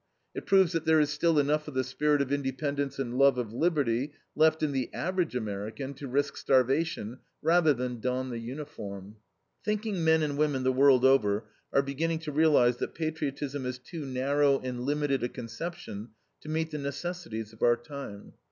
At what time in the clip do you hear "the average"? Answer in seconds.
4.71-5.35